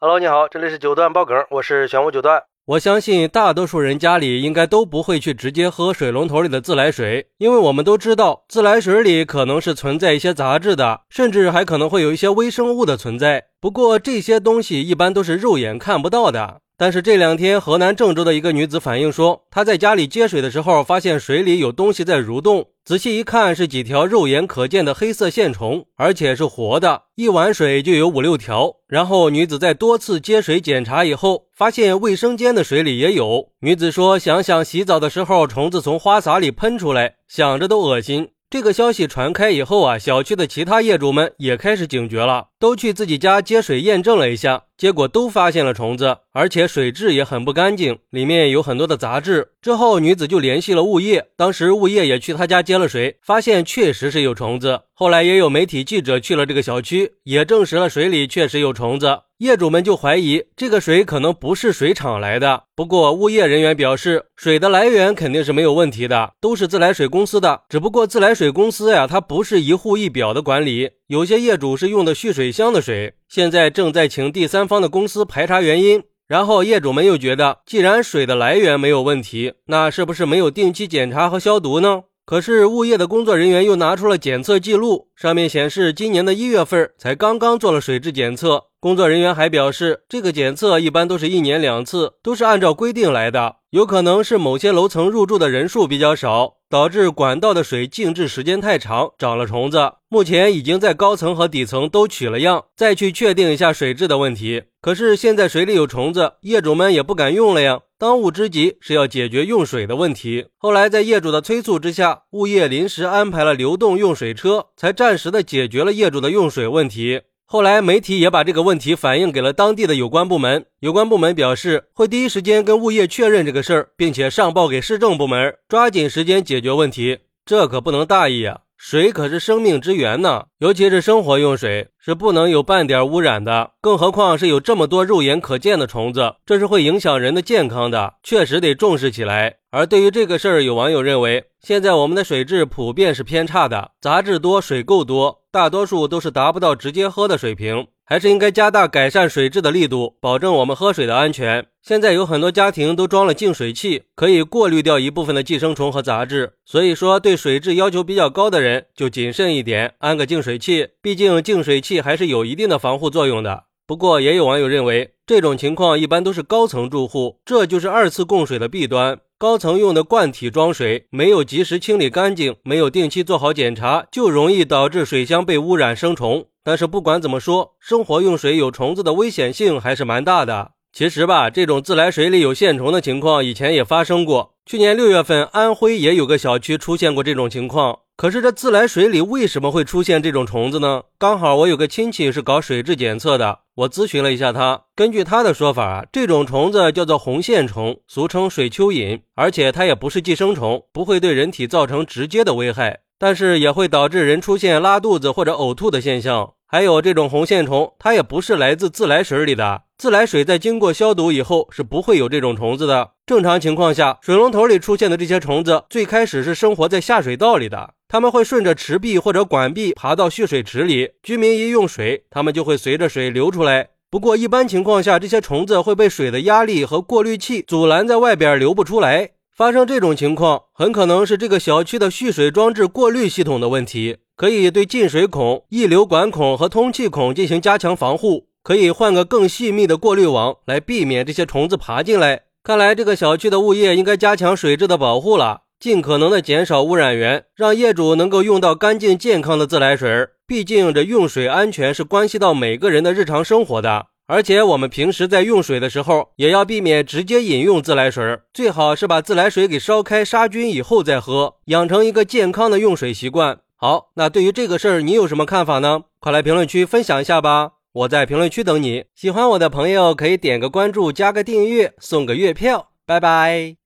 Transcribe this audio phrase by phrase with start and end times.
[0.00, 2.44] Hello，你好，这里是九段爆梗，我是玄武九段。
[2.66, 13.46] 我相信大多数人家里应该都不会去直接喝水龙头里的自来水，因为我们都知道自来水里可能是存在一些杂质的，甚至还可能会有一些微生物的存在。
[13.60, 16.60] 不过这些东西一般都是肉眼看不到的。
[16.80, 22.66] 但是这两天，河南郑州的一个女子反映说，她在家里接水的时候，发现水里有东西在蠕动。
[22.88, 28.76] 仔细一看，是几条肉眼可见的黑色线虫，而且是活的，一碗水就有五六条。
[28.86, 33.50] 然后女子在多次接水检查以后，发现卫生间的水里也有。
[33.60, 49.48] 女子说：“想想洗澡的时候，虫子从花洒里喷出来，想着都恶心。”这个消息传开以后啊，小区的其他业主们也开始警觉了，都去自己家接水验证了一下，结果都发现了虫子，而且水质也很不干净，里面有很多的杂质。
[49.62, 54.80] 之后，女子就联系了物业，当时物业也去她家接了水，发现确实是有虫子。
[54.92, 59.20] 后来也有媒体记者去了这个小区，也证实了水里确实有虫子。
[59.38, 62.64] 业主们就怀疑这个水可能不是水厂来的。
[62.74, 67.62] 不过物业人员表示，水的来源肯定是没有问题的，都是自来水公司的。
[67.68, 73.14] 只不过自来水公司呀，它不是一户一表的管理，有些业主是用的蓄水箱的水。
[73.30, 76.02] 现在正在请第三方的公司排查原因。
[76.26, 82.02] 然后业主们又觉得，既然水的来源没有问题，那是不是没有定期检查和消毒呢？
[82.26, 88.64] 可是物业的工作人员又拿出了检测记录，上面显示今年的一月份才刚刚做了水质检测。
[88.80, 93.56] 工作人员还表示，这个检测一般都是一年两次，都是按照规定来的。
[93.70, 99.94] 有可能是某些楼层入住的人数比较少，导致管道的水静置时间太长，长了虫子。
[100.08, 104.62] 目前已经在高层和底层都取了样，再去确定一下水质的问题。
[104.80, 107.80] 可是现在水里有虫子，业主们也不敢用了呀。
[107.98, 110.46] 当务之急是要解决用水的问题。
[110.56, 117.22] 后来在业主的催促之下，物业临时安排了流动用水车，才暂时的解决了业主的用水问题。
[117.50, 127.20] 后来媒体也把这个问题反映给了当地的有关部门，有关部门表示会第一时间跟物业确认这个事儿，并且上报给市政部门，抓紧时间解决问题。
[127.46, 128.58] 这可不能大意啊！
[128.78, 139.56] 水可是生命之源呢，尤其是生活用水是不能有半点污染的，更何况是有这么多肉眼可见的虫子，这是会影响人的健康的，确实得重视起来。
[139.72, 147.88] 而对于这个事儿，有网友认为，现在我们的水质普遍是偏差的，杂质多，水垢多，大多数都是达不到直接喝的水平。
[148.10, 151.66] 还是应该加大改善水质的力度，保证我们喝水的安全。
[151.82, 156.54] 现在有很多家庭都装了净水器，可以过滤掉一部分的寄生虫和杂质。
[156.64, 160.88] 所以说，对水质要求比较高的人就谨慎一点，安个净水器。
[161.02, 163.64] 毕竟净水器还是有一定的防护作用的。
[163.86, 169.20] 不过，也有网友认为，这种情况一般都是高层住户，这就是二次供水的弊端。
[169.36, 176.46] 高层用的罐体装水，没有及时清理干净，没有定期做好检查，就容易导致水箱被污染生虫。
[176.68, 180.72] 但是不管怎么说，生活用水有虫子的危险性还是蛮大的。
[180.92, 184.52] 其实吧，这种自来水里有线虫的情况以前也发生过。
[184.66, 188.00] 去年六月份，安徽也有个小区出现过这种情况。
[188.18, 191.04] 可是这自来水里为什么会出现这种虫子呢？
[191.18, 206.52] 刚好我有个亲戚是搞水质检测的，我咨询了一下他，根据他的说法，这种虫子叫做红线虫，俗称水蚯蚓，而且它也不是寄生虫，不会对人体造成直接的危害，但是也会导致人出现拉肚子或者呕吐的现象。
[206.70, 209.84] 还有这种红线虫，它也不是来自自来水里的。
[209.96, 213.12] 自来水在经过消毒以后是不会有这种虫子的。
[213.24, 221.12] 正常情况下，水龙头里出现的这些虫子，最开始是生活在下水道里的，它们会顺着池壁或者管壁爬到蓄水池里。
[221.22, 223.88] 居民一用水，它们就会随着水流出来。
[224.10, 229.30] 不过一般情况下，这些虫子会被水的压力和过滤器阻拦在外边，流不出来。
[229.56, 234.18] 发生这种情况，很可能是这个小区的蓄水装置过滤系统的问题。
[234.38, 242.42] 可以对进水孔、溢流管孔和通气孔进行加强防护，可以换个更细密的过滤网来避免这些虫子爬进来。
[242.62, 250.28] 看来这个小区的物业应该加强水质的保护了，尽可能的减少污染源，让业主能够用到干净健康的自来水。
[250.46, 263.58] 毕竟这用水安全是关系到每个人的日常生活的，而且我们平时在用水的时候也要避免直接饮用自来水，最好是把自来水给烧开杀菌以后再喝，养成一个健康的用水习惯。
[263.80, 266.02] 好，那对于这个事儿，你有什么看法呢？
[266.18, 267.74] 快来评论区分享一下吧！
[267.92, 269.04] 我在评论区等你。
[269.14, 272.90] 喜欢我的朋友可以点个关注，加个订阅，送个月票。
[273.06, 273.77] 拜拜。